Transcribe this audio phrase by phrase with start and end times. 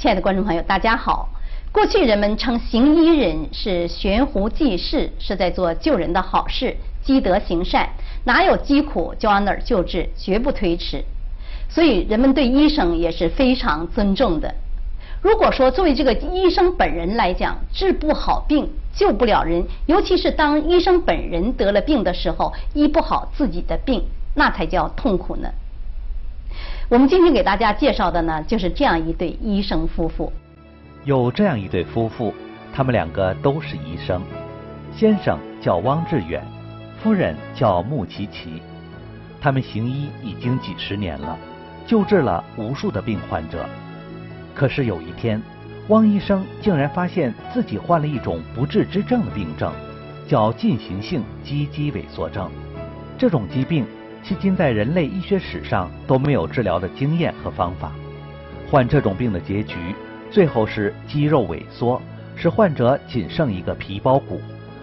[0.00, 1.28] 亲爱的观众朋友，大家好。
[1.70, 7.86] 过去人们称行医人是悬壶济世，是在做救人的好事，积德行善，
[8.24, 11.04] 哪有疾苦就往哪儿救治，绝不推迟。
[11.68, 14.54] 所以人们对医生也是非常尊重的。
[15.20, 24.02] 如果说作为这个医生本人来讲，治不好病，救不了人，尤其是当医生本人得了病的时候，医不好自己的病，
[24.34, 25.50] 那才叫痛苦呢。
[26.90, 30.32] 我们今天给大家介绍的呢，就是这样一对医生夫妇。
[31.04, 32.34] 有这样一对夫妇，
[32.74, 34.20] 他们两个都是医生，
[34.92, 36.44] 先生叫汪志远，
[37.00, 38.60] 夫人叫穆琪琪。
[39.40, 41.38] 他们行医已经几十年了，
[41.86, 43.64] 救治了无数的病患者。
[44.52, 45.40] 可是有一天，
[45.86, 49.72] 汪医生竟然发现自己患了一种不治之症的病症，
[50.26, 52.50] 叫进行性肌肌萎缩症。
[53.16, 53.86] 这种疾病
[54.24, 57.92] 迄今在人类医学史上都没有治疗的经验和方法。
[58.70, 59.76] 患这种病的结局，
[60.30, 62.00] 最后是肌肉萎缩，
[62.36, 64.40] 使患者仅剩一个皮包骨，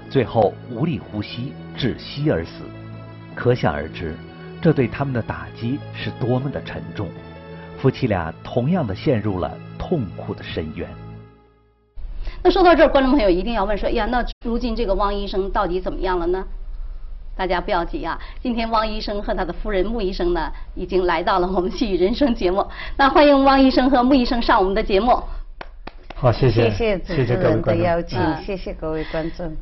[0.10, 2.64] 最后无力呼吸，窒息而死。
[3.34, 4.16] 可想而知，
[4.62, 7.08] 这对他们的打击是多么的沉重。
[7.78, 10.90] 夫妻俩同样的陷入了痛苦的深渊。
[12.44, 16.44] 那说到这儿，观众朋友一定要问说：哎呀，那如今这个汪医生到底怎么样了呢？
[17.38, 22.66] 大家不要急啊，今天汪医生和他的夫人穆医生呢，已经来到了我们细雨人生节目。
[22.98, 25.22] 那欢迎汪医生和穆医生上我们的节目。
[26.16, 29.56] 好，谢谢，谢谢主持人的邀请，谢谢各位观众。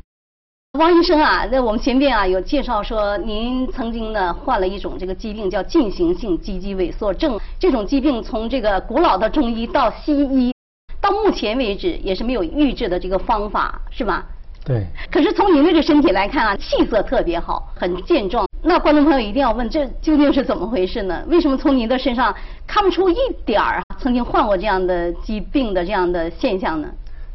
[0.78, 7.38] 汪医生啊，在我们前面啊有介绍说，您曾经呢患了一种这个疾病，叫进行性肌肌萎缩症。
[7.58, 10.54] 这种疾病从这个古老的中医到西医，
[10.98, 14.26] 到目前为止也是没有预治的这个方法，是吧？
[14.66, 14.84] 对。
[15.12, 18.44] 可是从您这个身体来看啊，气色特别好，很健壮。
[18.62, 21.24] 那观众朋友一定要问，这究竟是怎么回事呢？
[21.28, 22.34] 为什么从您的身上
[22.66, 26.88] 看不出一点儿曾经患过这样的疾病的这样的现象呢？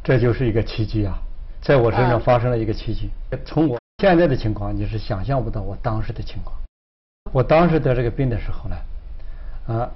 [0.03, 1.17] 这就是一个奇迹啊！
[1.61, 3.09] 在我身上发生了一个奇迹。
[3.45, 6.53] 从我现在的情况，你是想象不到我当时的情况。
[7.31, 8.75] 我当时得这个病的时候呢，
[9.67, 9.89] 啊，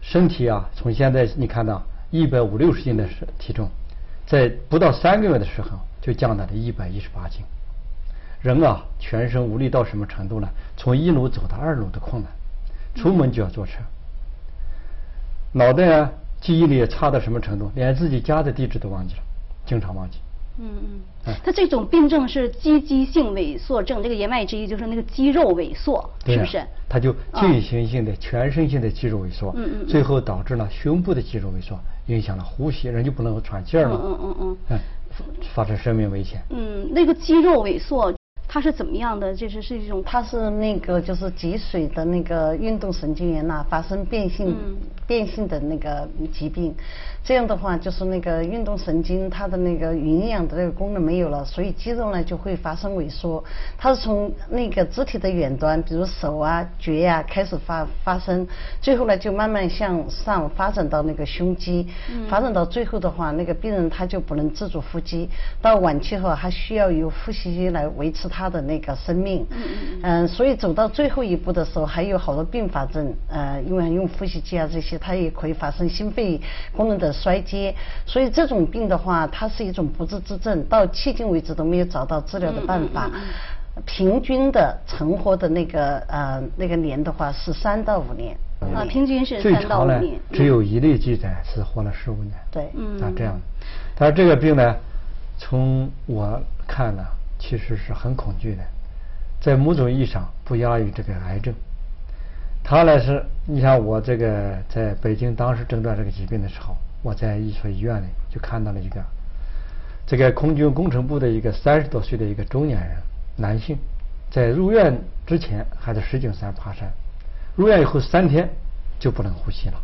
[0.00, 3.04] 身体啊，从现在你看到一百五六十斤的
[3.38, 3.68] 体重，
[4.26, 5.70] 在不到三个月的时候
[6.04, 7.40] 就降到了一百一十八斤。
[8.42, 10.46] 人啊，全身无力到什么程度呢？
[10.76, 12.30] 从一楼走到二楼的困难，
[12.94, 13.78] 出门就要坐车。
[15.52, 16.12] 脑袋啊，
[16.42, 17.72] 记忆力也差到什么程度？
[17.74, 19.22] 连自己家的地址都忘记了，
[19.64, 20.18] 经常忘记。
[20.58, 20.68] 嗯
[21.26, 26.62] 嗯，他这种病症是肌肌性萎缩症，这个言外之意就是那个肌肉萎缩，是不是？
[26.86, 31.76] 他就进行性的、全身性的肌肉萎缩，嗯嗯，最后导致了胸部的肌肉萎缩，
[32.06, 34.78] 影响了呼吸，人就不能够喘气儿了，嗯嗯嗯嗯，
[35.54, 36.42] 发生生命危险。
[36.50, 38.12] 嗯，那个肌肉萎缩。
[38.46, 39.34] 它是怎么样的？
[39.34, 44.54] 就是是一种，它是那个就是脊髓的那个运动神经元呐发生变性，
[45.06, 46.74] 变性的那个疾病。
[47.22, 53.42] 这样的话，就是那个运动神经它的那个营养的那个功能没有了，所以肌肉呢就会发生萎缩。
[53.78, 58.46] 它是从那个肢体的远端，比如手啊、脚呀开始发发生，
[58.82, 61.88] 最后呢就慢慢向上发展到那个胸肌，
[62.28, 65.26] 发展到最后的话，那个病人他就不能自主呼吸，
[65.62, 69.46] 到晚期后还需要由呼吸机来维持他的那个生命。
[70.02, 76.40] 嗯，所以走到最后一步的时候，还有好多并发症，呃，因为用呼吸机啊这些，它也可以发生心肺
[76.76, 77.14] 功能的。
[77.14, 77.74] 衰竭，
[78.04, 83.08] 所以这种病的话，它是一种不治之症，到迄今为止都没有找到治疗的办法。
[83.86, 88.36] 平均的存活的那个呃那个年的话是三到五年。
[88.74, 90.20] 啊，平均是三到五年。
[90.32, 92.32] 只有一例记载是活了十五年。
[92.50, 93.00] 对，嗯。
[93.00, 93.40] 啊，这样。
[93.94, 94.76] 但是这个病呢，
[95.38, 97.02] 从我看呢，
[97.38, 98.62] 其实是很恐惧的，
[99.40, 101.54] 在某种意义上不亚于这个癌症。
[102.66, 109.04] 他呢是，你像我这个在北京当时诊断这个疾病的时候，我在一所医院里就看到了一个，
[110.06, 112.96] 这个空军工程部的一个三十多岁的一个中年人，
[113.36, 113.76] 男性，
[114.30, 116.90] 在入院之前还在石景山爬山，
[117.54, 118.48] 入院以后三天
[118.98, 119.78] 就不能呼吸了，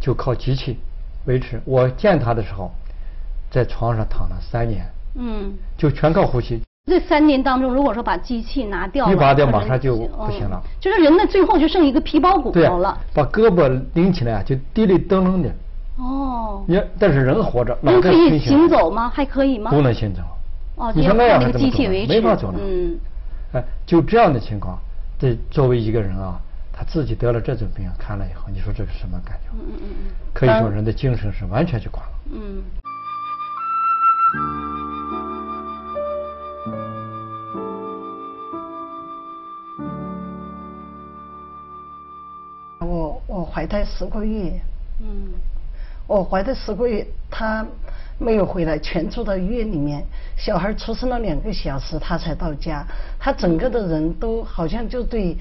[0.00, 0.78] 就靠机器
[1.26, 1.60] 维持。
[1.66, 2.70] 我见他的时候，
[3.50, 4.86] 在床上躺了三年，
[5.16, 6.62] 嗯，就全靠呼吸。
[6.88, 10.62] 这三年当中，如果说把机器拿掉，一拔掉马上就不行了。
[10.78, 12.96] 就是人的最后就剩一个皮包骨头了。
[13.12, 15.52] 把胳膊拎起来就滴里噔噔的。
[15.96, 16.64] 哦。
[16.68, 19.10] 你但是人活着，人可以行走吗？
[19.12, 19.72] 还可以吗？
[19.72, 20.22] 不能行走。
[20.76, 22.12] 哦，你说那个机器维持。
[22.12, 22.58] 没法走了。
[22.62, 22.96] 嗯。
[23.54, 24.78] 哎，就这样的情况，
[25.18, 26.38] 这作为一个人啊，
[26.72, 29.50] 他自己得了这种病，看了以后，你说这是什么感觉？
[29.54, 30.14] 嗯嗯嗯嗯。
[30.32, 32.12] 可以说人的精神是完全就垮了。
[32.32, 32.62] 嗯。
[43.56, 44.52] 怀胎十个月，
[45.00, 45.32] 嗯，
[46.06, 47.66] 我怀胎十个月，他
[48.18, 50.04] 没有回来，全住到医院里面。
[50.36, 52.86] 小孩出生了两个小时，他才到家。
[53.18, 55.34] 他整个的人都好像就对，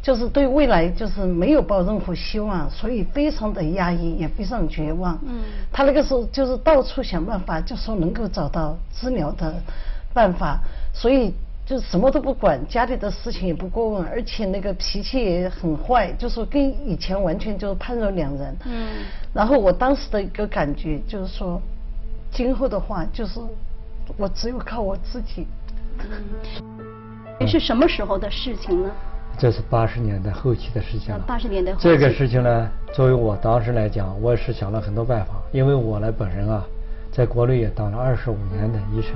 [0.00, 5.18] 就是对未来就是没有抱任何希望，所以非常的压抑，也非常绝望。
[5.26, 5.40] 嗯。
[5.70, 9.54] 他那个时候就是到处想办法，就说能够找到治疗的
[10.14, 10.58] 办法，
[10.94, 11.34] 所以。
[11.68, 18.56] 就什么都不管，家里的事情也不过问，而且那个脾气也很坏，就是跟以前完全就是判若两人。
[18.64, 19.04] 嗯。
[19.34, 21.60] 然后我当时的一个感觉就是说，
[22.30, 23.38] 今后的话就是
[24.16, 25.46] 我只有靠我自己。
[25.98, 27.46] 嗯。
[27.46, 28.90] 是什么时候的事情呢？
[29.38, 31.20] 这是八十年代后期的事情了。
[31.26, 31.84] 八十年代后期。
[31.84, 36.64] 这个事情呢，作为我当时来讲，我也是想了很多办法，因为我呢本人啊，
[37.12, 39.12] 在国内也当了二十五年的医生。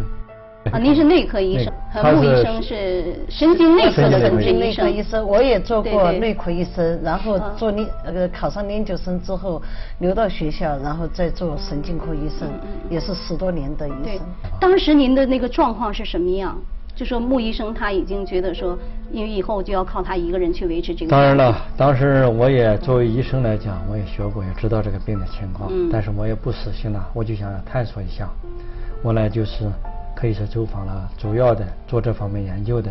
[0.70, 5.26] 啊，您是内科医生，和穆医生是神经内科的神经内科医生。
[5.26, 9.61] 我也做过内科医生，然后做研呃考上研究生之后
[9.99, 12.49] 留到学校，然后再做神经科医生，
[12.88, 14.20] 也是十多年的医生。
[14.61, 16.56] 当时您的那个状况是什么样？
[16.94, 18.79] 就说穆医生他已经觉得说，
[19.11, 21.11] 因为以后就要靠他一个人去维持这个。
[21.11, 28.29] 当然了，当时我也作为医生来讲，我也学过，也知道这个病的情况，但是我也不死心了，我就想探索一下。
[29.03, 29.64] 我呢就是。
[30.23, 32.89] 可以说走访了主要的做这方面研究的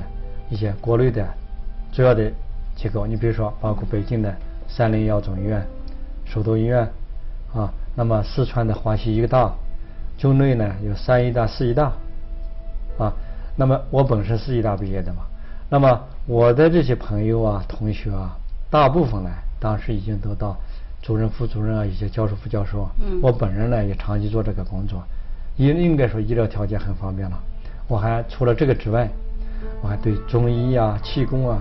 [0.49, 1.25] 一些国内的
[1.93, 2.29] 主要的
[2.75, 4.35] 机构，你比如说包括北京的
[4.67, 5.65] 三零幺总医院、
[6.25, 6.85] 首都医院
[7.53, 9.49] 啊，那么四川的华西医大，
[10.17, 11.93] 境内呢有三医大、四医大
[12.99, 13.13] 啊。
[13.55, 15.21] 那么我本身是医大毕业的嘛，
[15.69, 18.35] 那么我的这些朋友啊、同学啊，
[18.69, 20.57] 大部分呢当时已经都到
[21.01, 22.89] 主任、副主任啊，一些教授、副教授。
[22.99, 23.21] 嗯。
[23.23, 25.01] 我本人呢也长期做这个工作。
[25.57, 27.37] 应应该说医疗条件很方便了，
[27.87, 29.07] 我还除了这个之外，
[29.81, 31.59] 我还对中医啊、气功啊，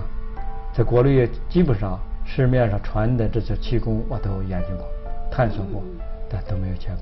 [0.73, 4.85] 在国内基本上市面上传的这些气功我都研究过、
[5.29, 5.83] 探索过，
[6.29, 6.97] 但都没有结果。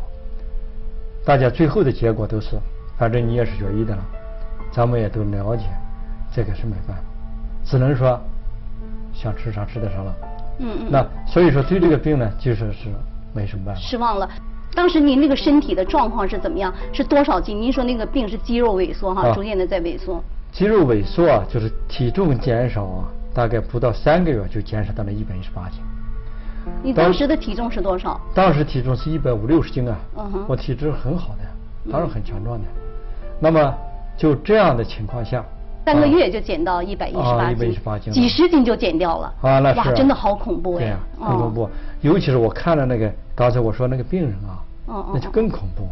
[1.26, 2.58] 大家最后的结果都是，
[2.98, 4.04] 反正你也是学医的了，
[4.72, 5.64] 咱们也都了解，
[6.34, 7.04] 这个是没办法，
[7.64, 8.20] 只能说
[9.14, 10.16] 想吃啥吃点啥了。
[10.60, 10.88] 嗯嗯。
[10.90, 12.90] 那所以说对这个病呢，就是是
[13.34, 13.80] 没什么办法。
[13.80, 14.28] 失望了。
[14.74, 16.74] 当时您那个身体的状况是怎么样？
[16.94, 17.60] 是多少斤？
[17.60, 20.24] 您说那个病是肌肉萎缩哈，逐渐的在萎缩。
[20.52, 25.80] 肌肉萎缩啊，就是体重减少啊，大概不到三个月就减少到了一百一十八斤。
[26.84, 28.20] 你当时的体重是多少？
[28.34, 29.98] 当时体重是一百五六十斤啊，
[30.48, 32.66] 我体质很好的，当然很强壮的。
[33.40, 33.74] 那么
[34.18, 35.44] 就这样的情况下，
[35.92, 39.34] 三个月就减到一百一十八斤，一百一十八斤，几十斤就减掉了。
[39.42, 41.68] 啊，那是哇，真的好恐怖呀，很恐怖。
[42.02, 43.12] 尤其是我看了那个。
[43.36, 44.60] 刚才我说那个病人啊，
[45.14, 45.88] 那就更恐怖。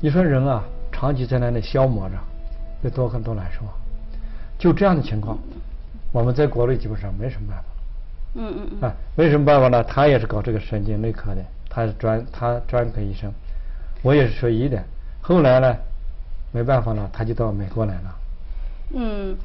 [0.00, 2.16] 你说人啊，长期在那里消磨着，
[2.82, 3.72] 有多很多难受啊。
[4.58, 5.38] 就这样的情况，
[6.12, 7.64] 我们在国内基本上没什么办法。
[8.34, 8.88] 嗯嗯嗯。
[8.88, 9.82] 啊，没什么办法呢？
[9.84, 13.32] 他也是搞这个神经内科的，他是专他专科医生，
[14.02, 14.82] 我也是学医的。
[15.22, 15.76] 后来呢，
[16.50, 18.14] 没办法了，他就到美国来了。
[18.90, 19.36] 嗯。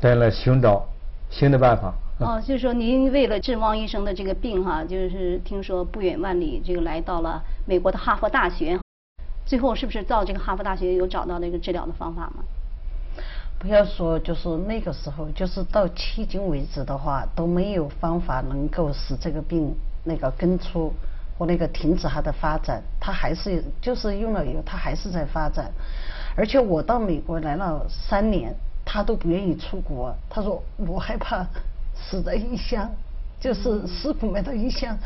[0.00, 0.86] 再来寻找
[1.30, 1.94] 新的办法。
[2.18, 8.78] 哦，就是说您为了治汪医生的这个病哈，就是听说不远万里这个来到了美国的哈佛大学，
[9.46, 12.44] 最后是不是到这个哈佛大学有找到那个治疗的方法吗？
[13.58, 19.74] 不要说，就是那个时候，就是到迄今为止的话，都没有方法能够使这个病
[20.04, 20.92] 那个根除
[21.38, 25.70] 或那个停止它的发展，它还是就是用了以后，它还是在发展。
[26.36, 31.46] 而且我到美国来了三年，他都不愿意出国，他说我害怕。
[32.02, 32.90] 死在异乡，
[33.38, 34.96] 就是尸骨埋到异乡，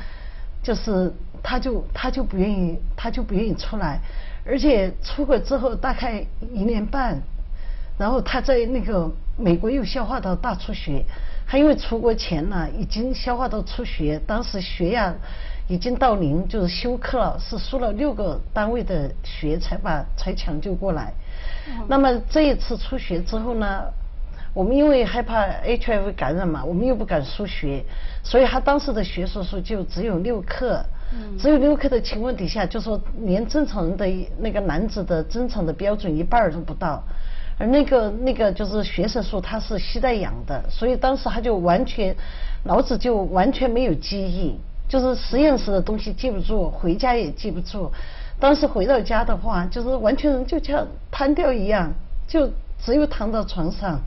[0.62, 1.12] 就是
[1.43, 3.99] 他就他就不愿意，他就不愿意出来，
[4.47, 7.21] 而且出国之后大概一年半，
[7.99, 11.04] 然后他在那个美国又消化道大出血，
[11.45, 15.12] 还因为出国前呢已经消化道出血，当时血压
[15.68, 21.12] 已经到零，就是休克了，是输了六个单位的血才把才抢救过来。
[21.88, 23.85] 那么这一次出血之后呢？
[24.52, 27.85] 我们因为害怕 HIV 感染嘛，我们又不敢输血，
[28.23, 30.80] 所以他当时的血色素就只有六克，
[31.37, 34.06] 只有六克的情况底下，就说连正常人的
[34.38, 37.02] 那个男子的正常的标准一半都不到，
[37.59, 42.14] 而那个那个就是血色素它是吸带氧的，所以当时他就完全
[42.62, 44.56] 脑子就完全没有记忆，
[44.88, 47.91] 就是实验室的东西记不住，回家也记不住，
[48.38, 51.93] 当时回到家的话，就是完全人就像瘫掉一样，
[52.26, 52.49] 就
[52.79, 53.99] 只有躺到床上。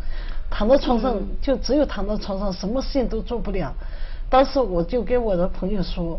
[0.49, 3.69] 躺在床上就只有躺在床上，什么事情都做不了。
[4.29, 6.17] 当时我就跟我的朋友说：“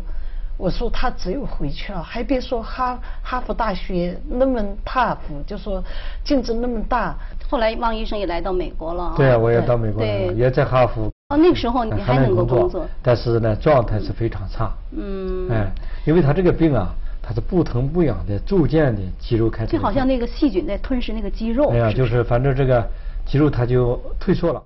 [0.55, 5.83] 我说他只有回去了，还别说哈哈佛大学那么 tough，就说
[6.23, 7.15] 竞争那么大。”
[7.49, 9.15] 后来汪医生也来到美国了。
[9.17, 11.11] 对啊，我也到美国了，也在哈佛。
[11.31, 14.73] 哦，那个时候你还能够工作，但是呢，状态是非常差。
[14.97, 15.47] 嗯。
[15.51, 15.71] 哎，
[16.03, 16.89] 因为他这个病啊，
[17.21, 19.71] 他是不疼不痒的，逐渐的肌肉开始。
[19.71, 21.69] 就好像那个细菌在吞噬那个肌肉。
[21.69, 22.83] 哎呀，就是反正这个
[23.27, 24.63] 肌肉它就退缩了。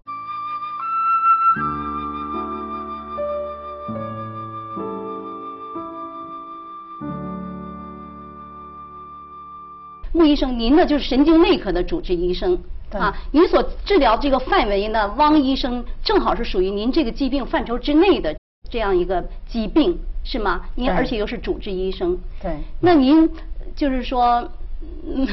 [10.14, 12.58] 穆医生，您呢就是神经内科的主治医生
[13.00, 18.36] 啊，您所治疗这个范围呢，汪医生正好是属于您这个疾病范畴之内的
[18.70, 20.62] 这样一个疾病，是吗？
[20.76, 22.18] 您而且又是主治医生。
[22.42, 22.58] 对。
[22.80, 23.30] 那您
[23.76, 24.48] 就是说，
[25.06, 25.28] 嗯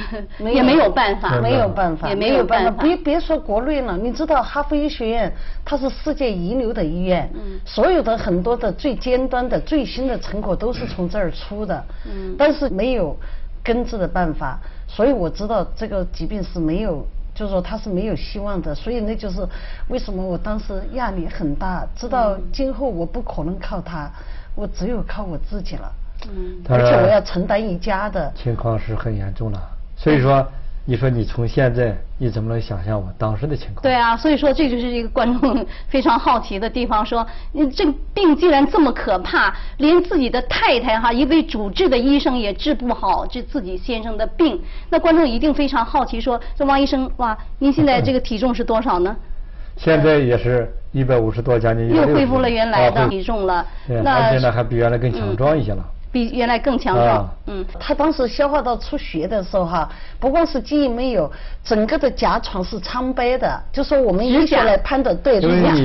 [0.52, 2.82] 也没有办法，没有办法，也没有办法。
[2.82, 5.32] 别别说国内了，你知道哈佛医学院
[5.64, 13.16] 它是世界一流的医院，嗯，所有的很多的最尖端的最新的成果都是从这儿出的，嗯，但是没有。
[13.62, 17.06] 根治的办法，所以我知道这个疾病是没有，
[17.40, 19.48] 就是说他是没有希望的，所以那就是
[19.88, 24.10] 为什么我当时压力很大，知道今后我不可能靠他，
[24.54, 25.90] 我只有靠我自己了，
[26.28, 28.30] 嗯，而且我要承担一家的。
[28.36, 29.58] 情况是很严重了，
[29.96, 30.46] 所以说。
[30.86, 33.82] 你说你从现在你怎么能想象我当时的情况？
[33.82, 49.14] 对啊，所以说这就是一个观众非常好奇的地方，说你这个病既然这么可怕，连自己的太太哈，一位主治的医生也治不好这自己先生的病，那观众一定非常好奇，说这王医生哇，您现在这个体重是多少呢？
[49.76, 55.84] 现在也是一百五十多，将近又恢复了原来的体重了，那现在还比原来更强壮一些了。
[56.12, 57.28] 比原来更强壮。
[57.46, 59.88] 嗯，他当时消化道出血的时候哈，
[60.18, 61.30] 不光是记忆没有，
[61.64, 65.82] 整个的甲床是苍白的，就说我们医学来判断，对，指甲是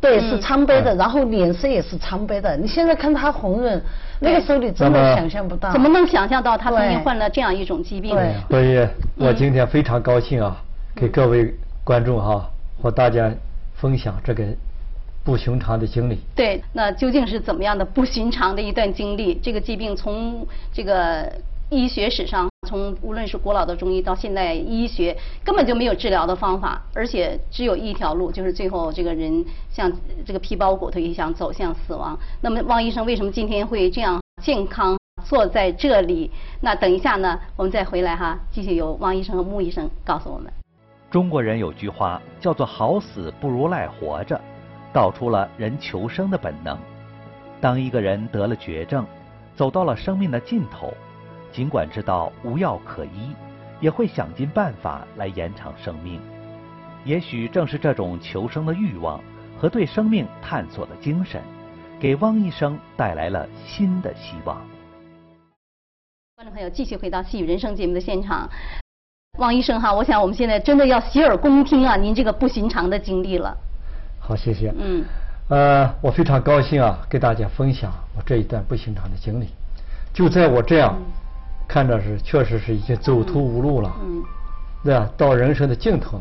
[0.00, 2.56] 对，是苍白的，然后脸色也是苍白的。
[2.56, 3.80] 你现在看他红润，
[4.18, 5.70] 那个时候你真的想象不到。
[5.72, 8.16] 怎么能想象到他曾经患了这样一种疾病？
[8.16, 8.86] 对，所以
[9.16, 10.56] 我今天非常高兴啊，
[10.94, 12.48] 给各位观众哈
[12.82, 13.30] 和大家
[13.74, 14.44] 分享这个。
[15.24, 16.18] 不寻常的经历。
[16.34, 19.34] 对，那究竟是怎么样的不寻常的一段经历？
[19.34, 21.32] 这个疾病从这个
[21.70, 29.90] 医学史上，从无论是古老的中医到现代医学，根本就没有治疗的方法，而且只有一条路，就是最后这个人像
[30.24, 32.18] 这个皮包骨头一样走向死亡。
[32.40, 36.30] 那么，汪医生为什么今天会这样健康坐在这里？
[36.60, 40.52] 那等一下呢，我们再回来哈，继续由汪医生和穆医生告诉我们。
[41.10, 44.40] 中国人有句话叫做“好死不如赖活着”。
[44.92, 46.78] 道出了人求生的本能。
[47.60, 49.06] 当一个人得了绝症，
[49.54, 50.92] 走到了生命的尽头，
[51.52, 53.34] 尽管知道无药可医，
[53.80, 56.20] 也会想尽办法来延长生命。
[57.04, 59.20] 也许正是这种求生的欲望
[59.58, 61.40] 和对生命探索的精神，
[62.00, 64.56] 给汪医生带来了新的希望。
[66.36, 68.48] 观众朋友，继续回到《细雨人生》节目的现场。
[69.38, 73.56] 汪医生哈，我想我们现在真的要洗耳恭听啊，您这个不寻常的经历了。
[74.24, 74.72] 好，谢谢。
[74.78, 75.04] 嗯，
[75.48, 79.48] 呃，我非常高兴啊，给大家分享我这一段不寻常的经历。
[80.12, 80.96] 就在我这样
[81.66, 84.22] 看着是，确实是已经走投无路了，嗯，
[84.84, 85.10] 对吧？
[85.16, 86.20] 到人生的尽头，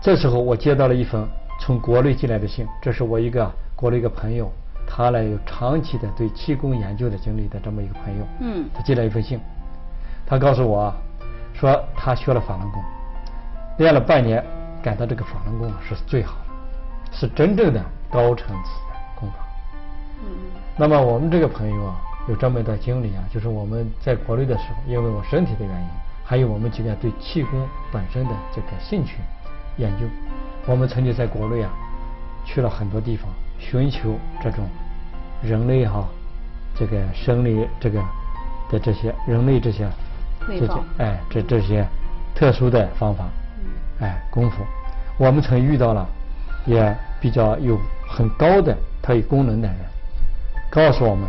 [0.00, 1.28] 这时候我接到了一封
[1.60, 4.50] 从国内寄来的信，这是我一个国内一个朋友，
[4.86, 9.38] 他呢有长期的对气功研究的经历的这么一个朋友，嗯，他寄来一封信，
[10.24, 10.90] 他告诉我，
[11.52, 12.82] 说他学了法轮功，
[13.76, 14.42] 练了半年。
[14.86, 19.38] 感到这个法轮功是最好的，是真正的高层次的功法。
[20.22, 20.28] 嗯。
[20.76, 21.96] 那么我们这个朋友啊，
[22.28, 25.88] 有这么一段经历啊，就是我们在国内的时候，因为我身体的原因，
[26.24, 29.16] 还有我们几个对气功本身的这个兴趣
[29.76, 30.06] 研究，
[30.66, 31.72] 我们曾经在国内啊，
[32.44, 33.28] 去了很多地方，
[33.58, 34.68] 寻求这种
[35.42, 36.06] 人类哈
[36.76, 38.00] 这个生理这个
[38.70, 39.84] 的这些人类这些
[40.46, 41.84] 这些哎这这些
[42.36, 43.24] 特殊的方法。
[43.98, 44.62] 哎，功夫，
[45.18, 46.06] 我们曾遇到了，
[46.66, 49.76] 也比较有很高的特异功能的人，
[50.70, 51.26] 告诉我们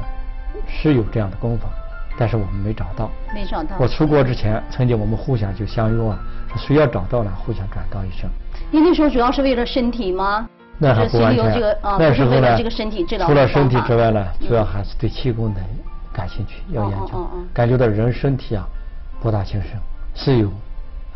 [0.68, 1.70] 是有这样的功法，
[2.18, 3.10] 但是我们没找到。
[3.34, 3.78] 没找到。
[3.80, 8.30] 我出国之前，曾经我们互相就相拥啊，说谁要找到了，互相转告一声。
[8.72, 10.48] 您那时候主要是为了身体吗？
[10.78, 11.44] 那还不完全。
[11.98, 15.62] 那时候呢，除了身体之外呢，主要还是对气功的
[16.12, 18.68] 感兴趣，要研究，感觉到人身体啊，
[19.22, 19.72] 博大精深，
[20.14, 20.52] 是有。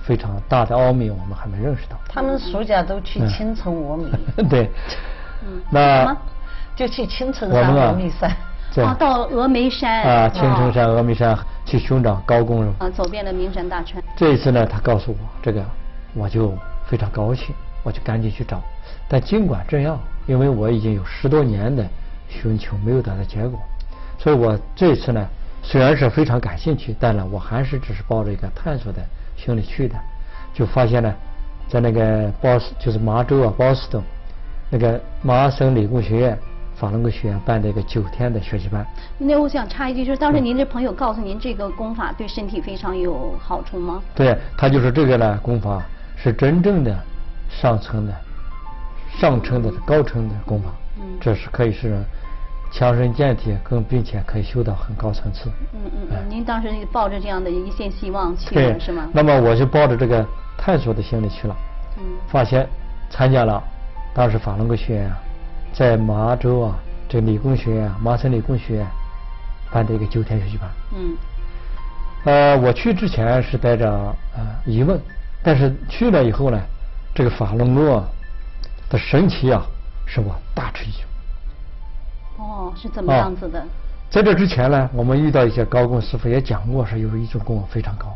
[0.03, 1.97] 非常大的奥秘，我们还没认识到。
[2.07, 4.09] 他们暑假都去青城峨眉。
[4.49, 4.69] 对。
[5.45, 5.61] 嗯。
[5.69, 6.15] 那。
[6.73, 8.31] 就去青城山、峨眉山。
[8.83, 10.01] 啊，到峨眉山。
[10.03, 12.73] 啊，青城山、峨眉山去寻找高功人。
[12.79, 14.01] 啊，走遍了名山大川。
[14.15, 15.61] 这一次呢，他告诉我这个，
[16.15, 17.53] 我就非常高兴，
[17.83, 18.61] 我就赶紧去找。
[19.07, 21.85] 但尽管这样，因为我已经有十多年的
[22.29, 23.59] 寻求没有得到结果，
[24.17, 25.27] 所以我这次呢，
[25.61, 29.01] 虽然是非常感兴趣，但呢，我还是只是抱着一个探索的。
[29.43, 29.95] 兄弟去的，
[30.53, 31.13] 就发现呢，
[31.67, 34.01] 在那个波斯就是麻州啊波士顿，
[34.69, 36.37] 那个麻省理工学院
[36.75, 38.85] 法轮功学院办的一个九天的学习班。
[39.17, 44.01] 那我想插一句，就是当时您这朋友告诉您这个功法对身体非常有好处吗？
[44.13, 45.81] 对，他就是这个呢，功法
[46.15, 46.95] 是真正的
[47.49, 48.13] 上层的、
[49.19, 50.69] 上乘的、高层的功法。
[50.99, 52.03] 嗯，这是可以是
[52.71, 55.51] 强身健体，更并且可以修到很高层次。
[55.73, 59.09] 嗯嗯嗯，您当时抱着这样的一线希望去了是吗？
[59.13, 60.25] 那么我就抱着这个
[60.57, 61.55] 探索的心理去了。
[61.97, 62.03] 嗯。
[62.29, 62.67] 发现
[63.09, 63.61] 参加了
[64.13, 65.17] 当时法轮功学院啊，
[65.73, 68.87] 在麻州啊，这个理工学院麻省理工学院
[69.69, 70.69] 办的一个九天学习班。
[70.95, 71.17] 嗯。
[72.23, 73.89] 呃，我去之前是带着
[74.35, 74.97] 呃疑问，
[75.43, 76.59] 但是去了以后呢，
[77.13, 78.03] 这个法轮功啊
[78.89, 79.61] 的神奇啊，
[80.05, 81.01] 使我大吃一惊。
[82.41, 83.63] 哦，是怎么样子的？
[84.09, 88.07] 在这之前呢，我们遇到一些高工师傅也讲过，是有一种功非常高，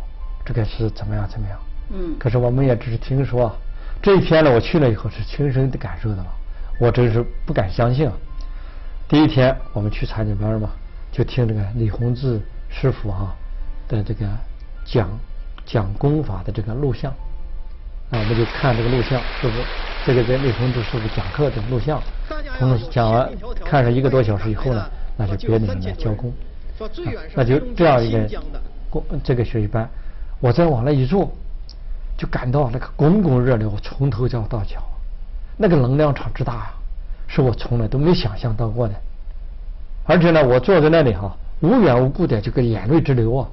[0.43, 1.57] 这个是怎么样怎么样？
[1.93, 2.15] 嗯。
[2.19, 3.55] 可是我们也只是听说，
[4.01, 6.27] 这一天呢，我去了以后是亲身的感受到了，
[6.79, 8.13] 我真是不敢相信啊！
[9.07, 10.69] 第一天我们去参加班嘛，
[11.11, 13.33] 就听这个李洪志师傅啊
[13.87, 14.25] 的这个
[14.83, 15.07] 讲
[15.65, 17.11] 讲功法的这个录像，
[18.09, 19.53] 啊，我们就看这个录像，师傅
[20.05, 22.01] 这个在李洪志师傅讲课的录像。
[22.59, 23.29] 同时讲完，
[23.63, 24.85] 看上一个多小时以后呢，
[25.17, 26.33] 那就别的人来交工，
[27.35, 28.41] 那就这样一个
[28.89, 29.87] 工这个学习班，
[30.39, 31.31] 我再往那一坐，
[32.17, 34.81] 就感到那个滚滚热流从头到到脚，
[35.57, 36.73] 那个能量场之大啊，
[37.27, 38.93] 是我从来都没想象到过的。
[40.05, 43.47] 而且呢，我坐在那里哈，无缘无故的这个眼泪直流啊。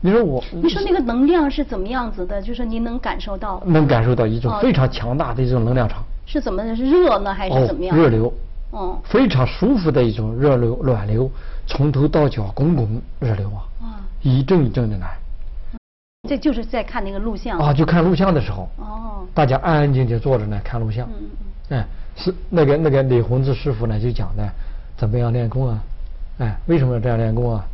[0.00, 2.40] 你说我，你说那个能量是怎么样子的？
[2.40, 3.62] 就是您能感受到？
[3.66, 6.04] 能感受到一种非常强大的一种能量场。
[6.30, 7.96] 是怎么热呢，还是怎么样？
[7.96, 8.30] 热流，
[8.70, 11.30] 哦，非常舒服的一种热流、暖流，
[11.66, 13.64] 从头到脚滚滚热流啊，
[14.20, 15.16] 一阵一阵的来。
[16.28, 21.30] 这就是在看那个录像啊，就看录像的时候，哦，大家安安静静坐着呢看录像，嗯
[21.70, 24.46] 嗯，哎，是那个那个李洪志师傅呢就讲呢，
[24.98, 25.82] 怎么样练功啊？
[26.40, 27.64] 哎，为什么要这样练功啊？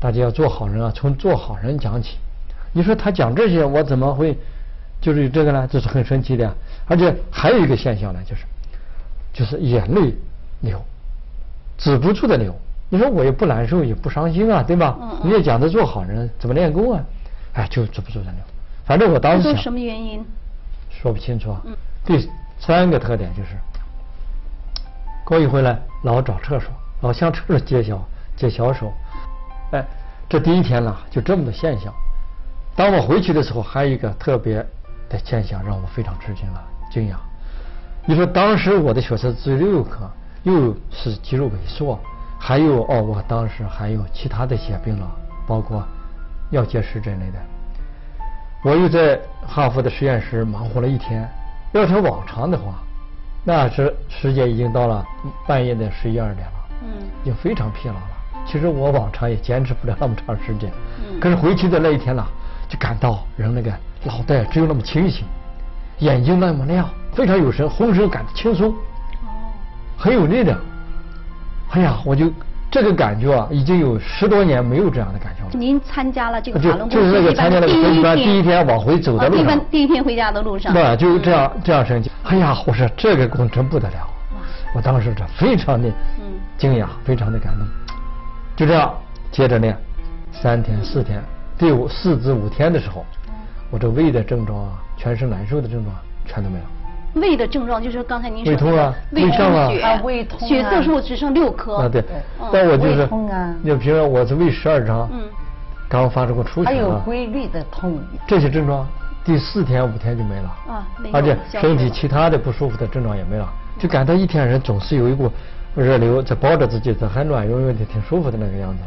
[0.00, 2.16] 大家要做好人啊，从做好人讲起。
[2.72, 4.36] 你说他讲这些，我怎么会？
[5.02, 6.54] 就是这个呢，这是很神奇的，
[6.86, 8.44] 而且还有一个现象呢，就是
[9.32, 10.14] 就是眼泪
[10.60, 10.80] 流，
[11.76, 12.54] 止不住的流。
[12.88, 14.96] 你说我也不难受，也不伤心啊，对吧？
[15.24, 17.02] 你也讲的做好人，怎么练功啊？
[17.54, 18.34] 哎，就止不住的流。
[18.84, 20.24] 反正我当时想，什么原因？
[20.88, 21.60] 说不清楚啊。
[22.04, 23.56] 第三个特点就是，
[25.24, 28.00] 过一回来老找厕所，老向厕所借小
[28.36, 28.92] 借小手。
[29.72, 29.84] 哎，
[30.28, 31.92] 这第一天呢，就这么的现象。
[32.76, 34.64] 当我回去的时候，还有一个特别。
[35.12, 37.16] 的现象让我非常吃惊了，惊讶。
[38.04, 40.10] 你说当时我的血色只有六克，
[40.42, 41.96] 又是肌肉萎缩，
[42.38, 45.08] 还有哦，我当时还有其他的些病了，
[45.46, 45.86] 包括
[46.50, 47.38] 尿结石之类的。
[48.64, 51.28] 我又在哈佛的实验室忙活了一天。
[51.72, 52.74] 要是往常的话，
[53.44, 55.06] 那时时间已经到了
[55.46, 56.88] 半夜的十一二点了，嗯，
[57.22, 58.10] 已经非常疲劳了。
[58.46, 62.24] 其实我往常也坚持不了那么长时间，嗯，可是回去的那一天呢，
[62.68, 63.72] 就感到人那个。
[64.04, 65.24] 脑袋只有那么清醒，
[65.98, 69.52] 眼睛那么亮，非常有神，浑身感到轻松，哦，
[69.96, 70.58] 很有力量。
[71.70, 72.30] 哎呀，我就
[72.70, 75.50] 这个感觉啊，已经有十多年没有这样的感觉了。
[75.52, 82.10] 您参加了这个法轮功就是那个参加了学习班第一天往回走的路上，第一天回家的路上，对，就这样这样神奇。
[82.24, 84.08] 哎呀，我说这个功真不得了，
[84.74, 85.88] 我当时这非常的
[86.58, 87.66] 惊讶，非常的感动。
[88.56, 88.92] 就这样
[89.30, 89.76] 接着练，
[90.32, 91.22] 三天四天，
[91.56, 93.06] 第五四至五天的时候。
[93.72, 97.20] 我这胃的症状啊，全身难受的症状全都没有。
[97.20, 101.76] 胃的症状就是刚才您说胃痛啊，胃胀啊，胃痛，血色素只剩六颗。
[101.76, 102.04] 啊对，
[102.52, 103.08] 但我就是，
[103.62, 105.22] 你比如说我是胃十二张，嗯，
[105.88, 107.98] 刚发生过出血还有规律的痛。
[108.26, 108.86] 这些症状
[109.24, 110.56] 第四天五天就没了。
[110.68, 115.30] 啊，而且身体其他的不舒服的症状也没了，就感到一天人总是有一股
[115.74, 118.78] 热流在包着自己，这很暖融融的，挺舒服的那个样子。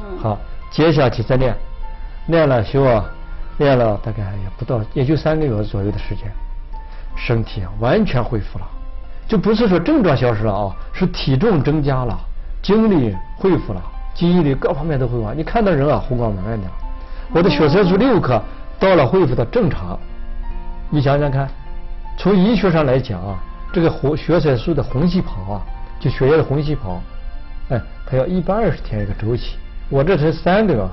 [0.00, 0.38] 嗯，好，
[0.70, 1.54] 接下去再练，
[2.26, 3.04] 练了修啊。
[3.58, 6.30] 练了大概也不到，也就三个月左右的时间，
[7.16, 8.66] 身体啊完全恢复了，
[9.26, 12.18] 就不是说症状消失了啊，是体重增加了，
[12.62, 13.82] 精力恢复了，
[14.14, 15.34] 记忆力各方面都恢复了。
[15.34, 16.66] 你看到人啊，红光满面的，
[17.34, 18.40] 我的血色素六克
[18.78, 19.98] 到了恢复到正常。
[20.90, 21.48] 你想想看，
[22.16, 23.38] 从医学上来讲啊，
[23.72, 25.62] 这个红血色素的红细胞啊，
[25.98, 27.00] 就血液的红细胞，
[27.70, 29.56] 哎，它要一百二十天一个周期，
[29.88, 30.88] 我这才三个月，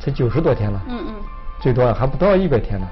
[0.00, 0.80] 才九十多天了。
[0.88, 1.14] 嗯嗯。
[1.60, 2.86] 最多还不到一百天呢，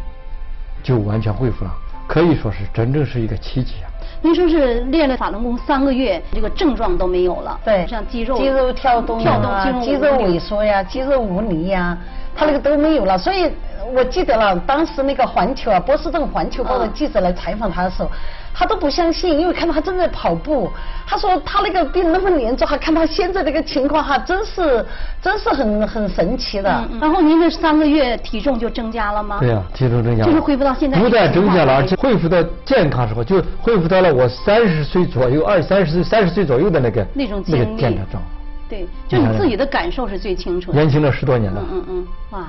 [0.82, 1.70] 就完全恢复了，
[2.06, 3.86] 可以说是真正是一个奇迹啊！
[4.22, 11.96] 您说是练了法轮功三个月，这个症状都没有了，对，像肌肉肌肉跳动啊，肌肉萎缩呀，肌肉无力呀，
[12.36, 13.16] 他那个都没有了。
[13.16, 13.50] 所以
[13.94, 18.10] 我记得了，当时那个环球啊，波士顿环球报的嗯记者来采访他的时候，
[18.52, 20.70] 他都不相信，因为看到他正在跑步。
[21.06, 24.84] 他说他那个病那么严重，还看他现在这个情况，哈，真是
[25.22, 26.68] 真是很很神奇的。
[26.90, 29.38] 嗯然后您这三个月体重就增加了吗？
[29.40, 38.35] 对呀、体重增加了，就是恢复到现在不但增加了，而且恢复到健康时候，就恢复到了我三十岁左右、二三十岁、三十岁左右的那个那种那个健康状况。
[38.68, 40.78] 对，就你自己的感受是最清楚的。
[40.78, 41.64] 年轻了十多年了。
[41.70, 42.46] 嗯嗯嗯，哇。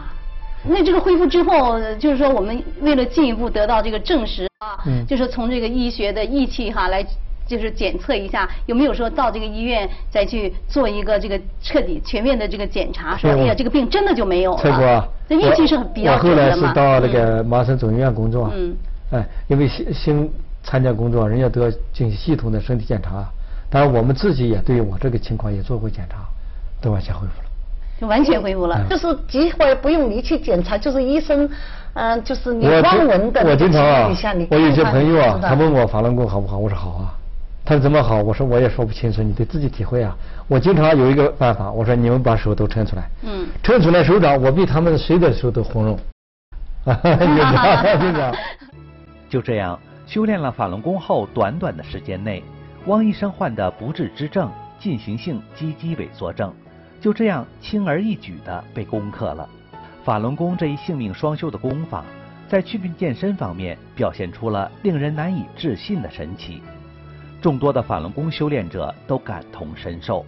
[0.63, 7.05] 那这个恢复之后，就是说我们为了进一步得到这个证实啊，嗯就是从这个医学的仪器哈来。
[7.47, 15.09] 就是检测一下有没有说到这个医院再去做一个这个彻底全面的这个检查，说哎呀这个病真的就没有了。
[15.29, 16.61] 这仪器是很比较我后来是。
[16.73, 18.75] 到那个麻省总医院工作，嗯，
[19.11, 23.25] 哎，因为新新参加工作，人家都要进行系统的身体检查，
[23.69, 26.17] 当然我们自己也对我这个情况也做过检查，
[26.81, 27.47] 都完全恢复了。
[27.99, 28.77] 就完全恢复了。
[28.77, 31.49] 嗯就是几乎不用你去检查，就是医生，
[31.93, 37.13] 嗯、就是你我望闻的我经常啊一下，你，我有些朋友啊他问我法轮功好不好，我说好啊。
[37.65, 38.21] 他说怎么好？
[38.21, 40.15] 我说我也说不清楚，你得自己体会啊。
[40.47, 45.97] 我经常有一个办法，我说你们把手都抻出来，嗯抻出来手掌，我比他们谁的手都红润。
[46.85, 48.35] 就这样，就这样。
[49.29, 52.41] 就这样，修炼了法轮功后，短短的时间内，
[52.87, 56.53] 汪医生患的不治之症进行性肌肌萎缩症，
[57.01, 59.47] 就这样轻而易举地被攻克了。
[60.05, 62.05] 法轮功这一性命双修的功法，
[62.47, 66.61] 在祛病健身方面表现出了令人难以置信的神奇。
[67.41, 70.25] 众多的法轮功修炼者都感同身受。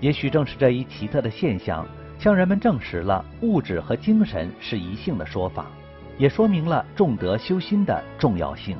[0.00, 1.86] 也许正是这一奇特的现象，
[2.18, 5.66] 向人们证实了物质和精神是一性的说法，
[6.18, 8.76] 也说明了重德修心的重要性。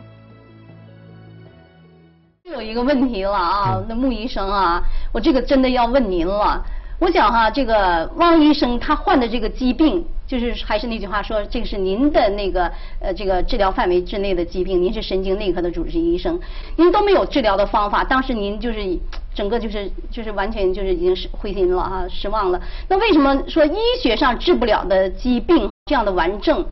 [2.56, 6.64] 有一个问题了啊嗯，那穆医生啊，我这个真的要问您了。
[6.98, 16.40] 我想哈、这个汪医生他患的这个疾病，就是还是那句话说，这个是您的那个呃这个治疗范围之内的疾病，您是神经内科的主治医生，
[16.76, 18.98] 您都没有治疗的方法，当时您就是
[19.34, 22.58] 整个就是就是完全就是已经是灰心了啊，失望了。
[22.88, 26.64] 那为什么说医学上治不了的疾病这样的顽症？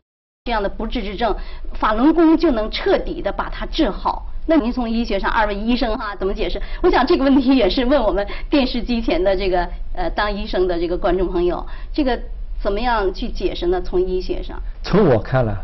[0.45, 1.35] 这样的不治之症，
[1.73, 4.25] 法轮功就能彻底的把它治好。
[4.47, 6.61] 那您从医学上，二位医生哈怎么解释？
[6.81, 12.19] 我想这个问题也是问我们电视机前的这个呃当医生的这个观众朋友，这个
[12.61, 13.81] 怎么样去解释呢？
[13.81, 15.55] 从医学上，从我看来，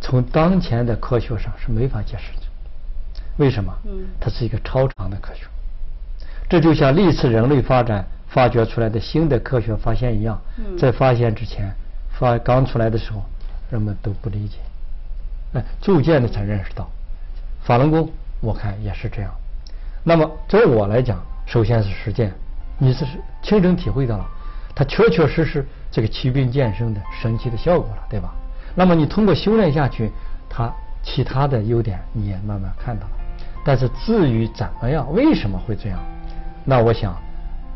[0.00, 2.46] 从当前的科学上是没法解释的。
[3.38, 3.72] 为什么？
[3.86, 5.46] 嗯它是一个超长的科学。
[6.48, 11.68] 这就像历次人类发展发掘出来的新的科学发现一样，嗯在发现之前，
[12.12, 13.22] 发刚出来的时候，
[13.70, 14.58] 人们都不理解，
[15.54, 16.88] 哎，逐渐的才认识到。
[17.70, 19.30] 法轮功，我看也是这样。
[20.02, 22.34] 那么，对我来讲，首先是实践，
[22.78, 23.06] 你是
[23.42, 24.26] 亲身体会到了，
[24.74, 28.34] 它确确实实这个祛病健身的神奇的效果了，对吧？
[28.74, 30.10] 那么你通过修炼下去，
[30.48, 30.68] 它
[31.00, 33.12] 其他的优点你也慢慢看到了。
[33.64, 36.00] 但是至于怎么样，为什么会这样，
[36.64, 37.16] 那我想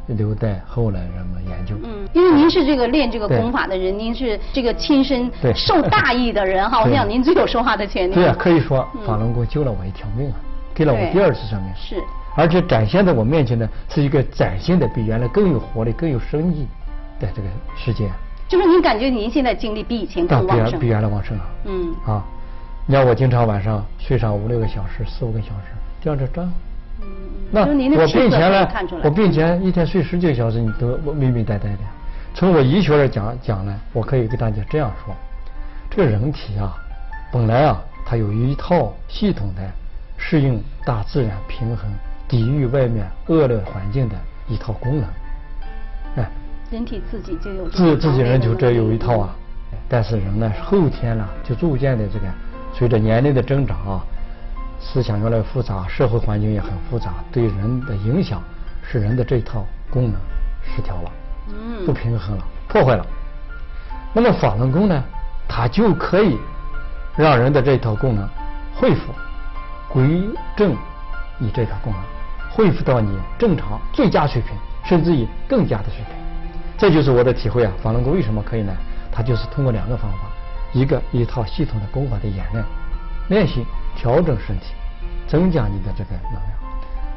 [0.09, 1.75] 留待后来人们研究。
[1.83, 8.15] 嗯，因为您是这个练这个功法的人，您是这个亲身受大益的人哈， 我想您最有说话的权利。
[8.15, 10.37] 对啊，可以说嗯法轮功救了我一条命啊，
[10.75, 11.73] 给了我第二次生命。
[11.75, 11.97] 是
[12.37, 16.67] 而且展现在我面前的是一个崭新的、比原来更有活力、更有生意
[17.21, 18.11] 的这个世界，
[18.49, 21.47] 就是您感觉您现在精力比以前更旺盛比原来旺盛啊。
[21.67, 22.25] 嗯啊，
[22.87, 26.53] 你看我经常晚上睡上五六个小时、四五个小时，这样这转。
[27.53, 27.63] 嗯，那
[28.01, 28.69] 我病前呢
[29.03, 31.79] 我病前一天睡十几个小时，你都我迷迷呆呆的。
[32.35, 35.15] 从我医学来讲讲呢，我可以给大家这样说：
[35.89, 36.77] 这个人体啊，
[37.33, 39.63] 本来啊，它有一套系统的
[40.17, 41.89] 适应大自然平衡、
[42.27, 44.17] 抵御外面恶劣环境的
[44.49, 45.05] 一套功能。
[46.17, 46.29] 哎，
[46.73, 49.37] 人体自己就有自自己人就这有一套啊，
[49.89, 52.27] 但是人呢，后天呢，就逐渐的这个
[52.73, 54.05] 随着年龄的增长啊，
[54.85, 58.43] 思想越来越复杂，社会环境也很复杂，对人的影响
[58.83, 60.21] 使人的这套功能
[60.63, 61.11] 失调了，
[61.49, 63.05] 嗯不平衡了，破坏了。
[64.13, 65.03] 那么法轮功呢，
[65.49, 66.39] 它就可以
[67.17, 68.29] 让人的这套功能
[68.77, 69.13] 恢复，
[69.89, 70.77] 归正
[71.39, 72.03] 你这套功能，
[72.51, 76.15] 恢复到你正常最佳水平，甚至于更佳的水平。
[76.77, 77.73] 这就是我的体会啊！
[77.83, 78.73] 法轮功为什么可以呢？
[79.11, 80.19] 它就是通过两个方法，
[80.73, 82.65] 一个一套系统的功法的演练、
[83.29, 83.65] 练习、
[83.97, 84.75] 调整身体，
[85.27, 86.43] 增加你的这个能量；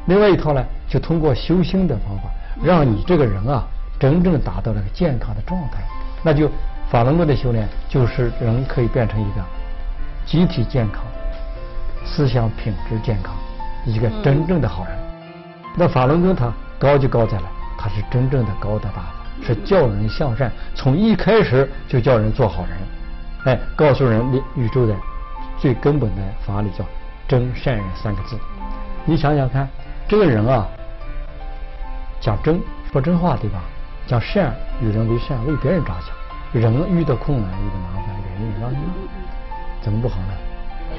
[0.06, 2.30] 另外一套呢，就通过修心的方法，
[2.62, 3.64] 让你这个人啊，
[3.98, 5.82] 真正达到了个健康的状态。
[6.22, 6.50] 那就
[6.90, 9.42] 法轮功的修炼，就是人可以变成一个
[10.24, 11.02] 集体健康、
[12.04, 13.34] 思想品质健康，
[13.84, 14.94] 一个真正的好人。
[15.76, 17.44] 那法轮功它高就高在了，
[17.76, 19.04] 它是真正的高的大法，
[19.46, 22.78] 是教人向善，从一开始就叫人做好人。
[23.44, 24.94] 哎，告诉人你宇宙的
[25.58, 26.84] 最根本的法理叫
[27.26, 28.38] 真善人三个字。
[29.04, 29.68] 你想想看，
[30.08, 30.66] 这个人啊，
[32.20, 32.60] 讲真
[32.92, 33.60] 说真话对吧？
[34.06, 36.14] 讲善与人为善，为别人着想。
[36.52, 38.78] 人遇到困难、遇到麻烦，人让你，
[39.82, 40.34] 怎么不好呢？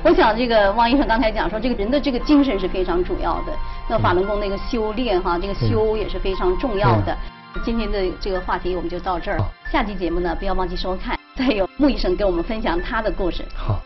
[0.03, 3.53] 我想这个汪医生刚才讲说，这个人的这个精神是非常主要的。
[3.89, 7.17] 那法轮功那个修炼哈，这个修也是非常重要的。
[7.65, 9.39] 今天的这个话题我们就到这儿，
[9.71, 13.43] 下期节目呢不要忘记收看，再有穆医生给我们分享他的故事。
[13.55, 13.79] 好。